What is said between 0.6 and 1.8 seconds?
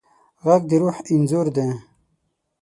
د روح انځور دی